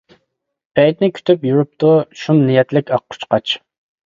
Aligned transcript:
پەيتنى 0.79 1.09
كۈتۈپ 1.17 1.45
يۈرۈپتۇ، 1.49 1.93
شۇم 2.23 2.41
نىيەتلىك 2.49 2.91
ئاق 2.97 3.05
قۇشقاچ. 3.15 3.57